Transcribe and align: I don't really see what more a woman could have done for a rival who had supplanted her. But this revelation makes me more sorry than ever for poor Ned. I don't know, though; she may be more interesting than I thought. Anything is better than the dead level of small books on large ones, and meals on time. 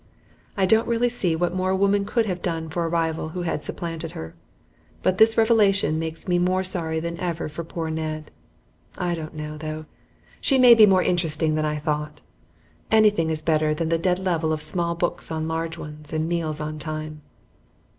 I 0.57 0.65
don't 0.65 0.87
really 0.87 1.09
see 1.09 1.35
what 1.35 1.53
more 1.53 1.69
a 1.69 1.75
woman 1.75 2.05
could 2.05 2.25
have 2.25 2.41
done 2.41 2.69
for 2.69 2.83
a 2.83 2.87
rival 2.89 3.29
who 3.29 3.43
had 3.43 3.63
supplanted 3.63 4.13
her. 4.13 4.33
But 5.03 5.19
this 5.19 5.37
revelation 5.37 5.99
makes 5.99 6.27
me 6.27 6.39
more 6.39 6.63
sorry 6.63 6.99
than 6.99 7.19
ever 7.19 7.47
for 7.47 7.63
poor 7.63 7.91
Ned. 7.91 8.31
I 8.97 9.13
don't 9.13 9.35
know, 9.35 9.59
though; 9.59 9.85
she 10.41 10.57
may 10.57 10.73
be 10.73 10.87
more 10.87 11.03
interesting 11.03 11.53
than 11.53 11.65
I 11.65 11.75
thought. 11.77 12.21
Anything 12.89 13.29
is 13.29 13.43
better 13.43 13.75
than 13.75 13.89
the 13.89 13.99
dead 13.99 14.17
level 14.17 14.51
of 14.51 14.63
small 14.63 14.95
books 14.95 15.29
on 15.29 15.47
large 15.47 15.77
ones, 15.77 16.11
and 16.11 16.27
meals 16.27 16.59
on 16.59 16.79
time. 16.79 17.21